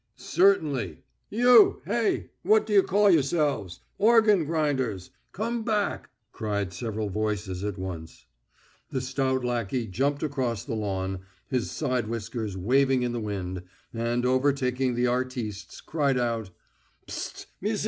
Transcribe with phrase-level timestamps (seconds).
[0.15, 1.03] "Certainly!
[1.29, 1.83] You!
[1.85, 3.81] Hey, what d'you call yourselves?
[3.99, 5.11] Organ grinders!
[5.31, 8.25] Come back!" cried several voices at once.
[8.89, 11.19] The stout lackey jumped across the lawn,
[11.49, 13.61] his side whiskers waving in the wind,
[13.93, 16.49] and, overtaking the artistes, cried out:
[17.05, 17.45] "Pst!